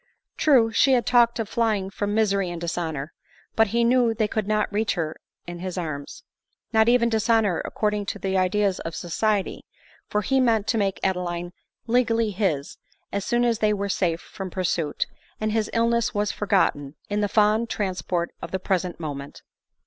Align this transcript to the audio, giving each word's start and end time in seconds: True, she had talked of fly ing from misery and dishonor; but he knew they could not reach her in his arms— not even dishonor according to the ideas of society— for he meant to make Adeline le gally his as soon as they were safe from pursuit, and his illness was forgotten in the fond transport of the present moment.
True, 0.35 0.71
she 0.71 0.93
had 0.93 1.05
talked 1.05 1.37
of 1.37 1.47
fly 1.47 1.75
ing 1.75 1.91
from 1.91 2.15
misery 2.15 2.49
and 2.49 2.59
dishonor; 2.59 3.13
but 3.55 3.67
he 3.67 3.83
knew 3.83 4.15
they 4.15 4.27
could 4.27 4.47
not 4.47 4.73
reach 4.73 4.95
her 4.95 5.15
in 5.45 5.59
his 5.59 5.77
arms— 5.77 6.23
not 6.73 6.89
even 6.89 7.07
dishonor 7.07 7.61
according 7.65 8.07
to 8.07 8.17
the 8.17 8.35
ideas 8.35 8.79
of 8.79 8.95
society— 8.95 9.63
for 10.09 10.21
he 10.23 10.39
meant 10.39 10.65
to 10.65 10.79
make 10.79 10.99
Adeline 11.03 11.53
le 11.85 12.01
gally 12.03 12.31
his 12.31 12.79
as 13.13 13.23
soon 13.23 13.45
as 13.45 13.59
they 13.59 13.73
were 13.73 13.89
safe 13.89 14.21
from 14.21 14.49
pursuit, 14.49 15.05
and 15.39 15.51
his 15.51 15.69
illness 15.71 16.15
was 16.15 16.31
forgotten 16.31 16.95
in 17.07 17.21
the 17.21 17.29
fond 17.29 17.69
transport 17.69 18.33
of 18.41 18.49
the 18.49 18.57
present 18.57 18.99
moment. 18.99 19.43